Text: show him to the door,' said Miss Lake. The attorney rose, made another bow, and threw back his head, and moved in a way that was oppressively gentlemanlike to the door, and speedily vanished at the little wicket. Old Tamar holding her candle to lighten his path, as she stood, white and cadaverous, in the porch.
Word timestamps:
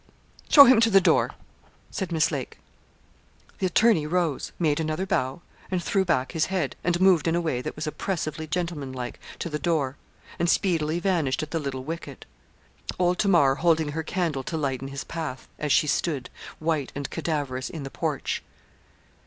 show 0.49 0.65
him 0.65 0.79
to 0.79 0.89
the 0.89 0.99
door,' 0.99 1.29
said 1.91 2.11
Miss 2.11 2.31
Lake. 2.31 2.57
The 3.59 3.67
attorney 3.67 4.07
rose, 4.07 4.51
made 4.57 4.79
another 4.79 5.05
bow, 5.05 5.43
and 5.69 5.83
threw 5.83 6.03
back 6.03 6.31
his 6.31 6.47
head, 6.47 6.75
and 6.83 6.99
moved 6.99 7.27
in 7.27 7.35
a 7.35 7.39
way 7.39 7.61
that 7.61 7.75
was 7.75 7.85
oppressively 7.85 8.47
gentlemanlike 8.47 9.19
to 9.37 9.47
the 9.47 9.59
door, 9.59 9.97
and 10.39 10.49
speedily 10.49 10.99
vanished 10.99 11.43
at 11.43 11.51
the 11.51 11.59
little 11.59 11.83
wicket. 11.83 12.25
Old 12.97 13.19
Tamar 13.19 13.53
holding 13.61 13.89
her 13.89 14.01
candle 14.01 14.41
to 14.41 14.57
lighten 14.57 14.87
his 14.87 15.03
path, 15.03 15.47
as 15.59 15.71
she 15.71 15.85
stood, 15.85 16.31
white 16.57 16.91
and 16.95 17.11
cadaverous, 17.11 17.69
in 17.69 17.83
the 17.83 17.91
porch. 17.91 18.41